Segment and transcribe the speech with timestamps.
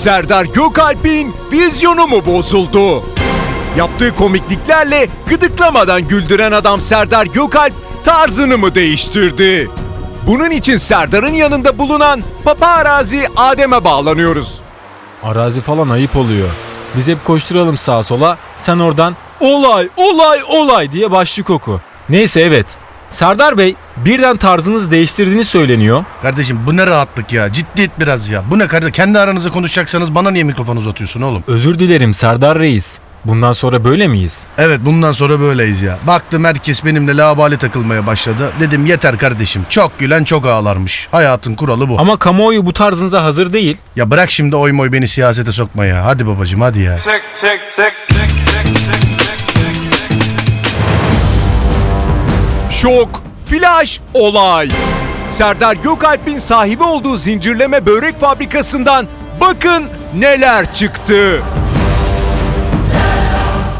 [0.00, 3.04] Serdar Gökalp'in vizyonu mu bozuldu?
[3.76, 7.72] Yaptığı komikliklerle gıdıklamadan güldüren adam Serdar Gökalp
[8.04, 9.70] tarzını mı değiştirdi?
[10.26, 14.60] Bunun için Serdar'ın yanında bulunan paparazi Adem'e bağlanıyoruz.
[15.22, 16.48] Arazi falan ayıp oluyor.
[16.96, 18.38] Biz hep koşturalım sağa sola.
[18.56, 21.80] Sen oradan olay olay olay diye başlık oku.
[22.08, 22.66] Neyse evet.
[23.10, 26.04] Serdar Bey birden tarzınızı değiştirdiğini söyleniyor.
[26.22, 27.52] Kardeşim bu ne rahatlık ya.
[27.52, 28.44] Ciddiyet biraz ya.
[28.50, 28.92] Bu ne kardeşim?
[28.92, 31.44] Kendi aranızda konuşacaksanız bana niye mikrofon uzatıyorsun oğlum?
[31.46, 32.98] Özür dilerim Serdar Reis.
[33.24, 34.46] Bundan sonra böyle miyiz?
[34.58, 35.98] Evet bundan sonra böyleyiz ya.
[36.06, 38.52] Baktım herkes benimle labali takılmaya başladı.
[38.60, 39.66] Dedim yeter kardeşim.
[39.70, 41.08] Çok gülen çok ağlarmış.
[41.10, 42.00] Hayatın kuralı bu.
[42.00, 43.76] Ama kamuoyu bu tarzınıza hazır değil.
[43.96, 46.04] Ya bırak şimdi oy moy beni siyasete sokma ya.
[46.04, 46.96] Hadi babacım hadi ya.
[46.96, 48.99] Tick, tick, tick, tick, tick, tick,
[52.82, 54.68] Şok, flash, olay.
[55.28, 59.06] Serdar Gökalp'in sahibi olduğu zincirleme börek fabrikasından
[59.40, 59.84] bakın
[60.18, 61.42] neler çıktı.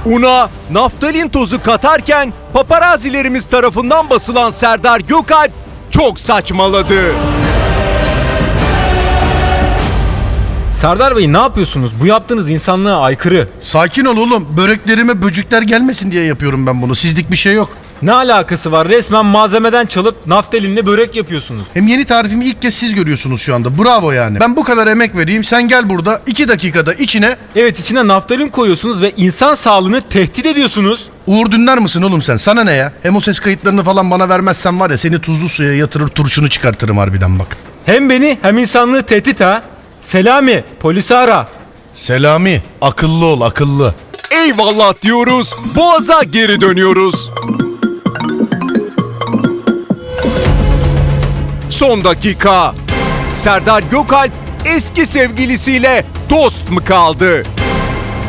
[0.05, 5.53] Una naftalin tozu katarken paparazilerimiz tarafından basılan Serdar Gökalp
[5.91, 7.01] çok saçmaladı.
[10.75, 11.93] Serdar Bey ne yapıyorsunuz?
[12.01, 13.49] Bu yaptığınız insanlığa aykırı.
[13.61, 14.57] Sakin ol oğlum.
[14.57, 16.95] Böreklerime böcekler gelmesin diye yapıyorum ben bunu.
[16.95, 17.69] Sizlik bir şey yok.
[18.03, 18.89] Ne alakası var?
[18.89, 21.65] Resmen malzemeden çalıp naftalinle börek yapıyorsunuz.
[21.75, 23.79] Hem yeni tarifimi ilk kez siz görüyorsunuz şu anda.
[23.79, 24.41] Bravo yani.
[24.41, 25.45] Ben bu kadar emek vereyim.
[25.45, 31.07] Sen gel burada iki dakikada içine Evet içine naftalin koyuyorsunuz ve insan sağlığını tehdit ediyorsunuz.
[31.27, 32.37] Uğur Dündar mısın oğlum sen?
[32.37, 32.93] Sana ne ya?
[33.03, 36.99] Hem o ses kayıtlarını falan bana vermezsen var ya seni tuzlu suya yatırır turşunu çıkartırım
[36.99, 37.57] harbiden bak.
[37.87, 39.63] Hem beni hem insanlığı tehdit ha.
[40.03, 41.49] Selami polisi ara.
[41.95, 43.95] Selami akıllı ol akıllı.
[44.31, 47.31] Eyvallah diyoruz, Boğaz'a geri dönüyoruz.
[51.81, 52.75] Son dakika.
[53.35, 54.33] Serdar Gökalp
[54.65, 57.43] eski sevgilisiyle dost mu kaldı?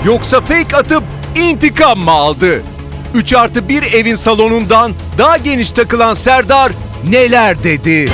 [0.05, 1.03] Yoksa fake atıp
[1.35, 2.63] intikam mı aldı?
[3.15, 6.71] 3 artı 1 evin salonundan daha geniş takılan Serdar
[7.09, 8.09] neler dedi?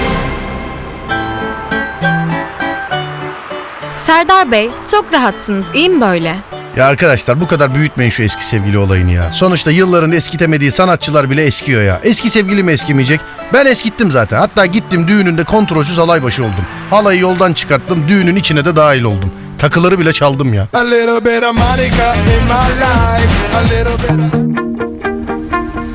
[3.98, 5.68] Serdar Bey, çok rahatsınız.
[5.74, 6.36] İyi mi böyle?
[6.78, 9.32] Ya arkadaşlar bu kadar büyütmeyin şu eski sevgili olayını ya.
[9.32, 12.00] Sonuçta yılların eskitemediği sanatçılar bile eskiyor ya.
[12.04, 13.22] Eski sevgili mi eskimeyecek?
[13.54, 14.38] Ben eskittim zaten.
[14.38, 16.66] Hatta gittim düğününde kontrolsüz halay başı oldum.
[16.90, 19.32] Halayı yoldan çıkarttım düğünün içine de dahil oldum.
[19.58, 20.68] Takıları bile çaldım ya.
[20.74, 23.58] A little bit of Monica in my life.
[23.58, 24.34] A little bit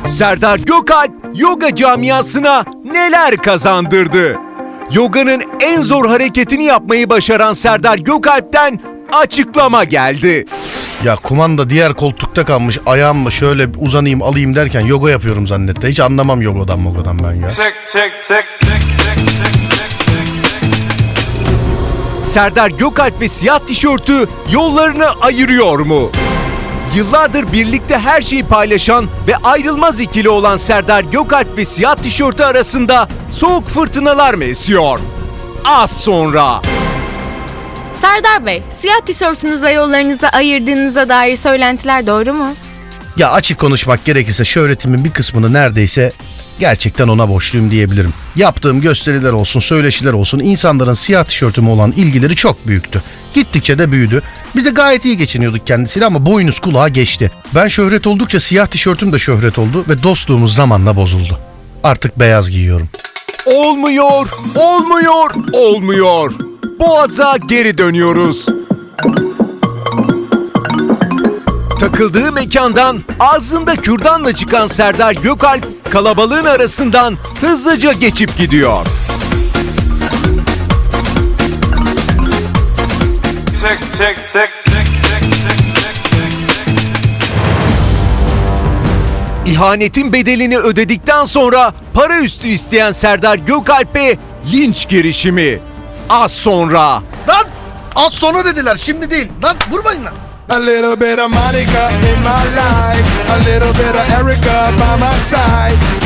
[0.04, 0.10] of...
[0.10, 4.36] Serdar Gökalp yoga camiasına neler kazandırdı?
[4.92, 8.80] Yoga'nın en zor hareketini yapmayı başaran Serdar Gökalp'ten
[9.12, 10.44] açıklama geldi.
[11.04, 15.88] Ya kumanda diğer koltukta kalmış ayağımı şöyle uzanayım alayım derken yoga yapıyorum zannetti.
[15.88, 17.50] Hiç anlamam yogadan mogadan ben ya.
[17.50, 19.52] Çek çek çek çek çek çek.
[22.26, 26.10] Serdar Gökalp ve siyah tişörtü yollarını ayırıyor mu?
[26.94, 33.08] Yıllardır birlikte her şeyi paylaşan ve ayrılmaz ikili olan Serdar Gökalp ve siyah tişörtü arasında
[33.30, 34.98] soğuk fırtınalar mı esiyor?
[35.64, 36.62] Az sonra.
[38.12, 42.54] Serdar Bey, siyah tişörtünüzle yollarınızı ayırdığınıza dair söylentiler doğru mu?
[43.16, 46.12] Ya açık konuşmak gerekirse şöhretimin bir kısmını neredeyse
[46.60, 48.14] gerçekten ona borçluyum diyebilirim.
[48.36, 53.02] Yaptığım gösteriler olsun, söyleşiler olsun insanların siyah tişörtüme olan ilgileri çok büyüktü.
[53.34, 54.22] Gittikçe de büyüdü.
[54.56, 57.30] Biz de gayet iyi geçiniyorduk kendisiyle ama boynuz kulağa geçti.
[57.54, 61.38] Ben şöhret oldukça siyah tişörtüm de şöhret oldu ve dostluğumuz zamanla bozuldu.
[61.84, 62.88] Artık beyaz giyiyorum.
[63.46, 66.51] Olmuyor, olmuyor, olmuyor.
[66.82, 68.46] Boğaz'a geri dönüyoruz.
[71.80, 78.86] Takıldığı mekandan ağzında kürdanla çıkan Serdar Gökalp kalabalığın arasından hızlıca geçip gidiyor.
[83.46, 84.62] Tick, tick, tick.
[89.46, 94.18] İhanetin bedelini ödedikten sonra para üstü isteyen Serdar Gökalp'e
[94.52, 95.71] linç girişimi.
[96.08, 97.02] Az sonra.
[97.28, 97.46] Lan
[97.94, 99.30] az sonra dediler şimdi değil.
[99.42, 100.14] Lan vurmayın lan.
[100.50, 103.32] A little bit of Monica in my life.
[103.32, 106.01] A little bit of Erica by my side.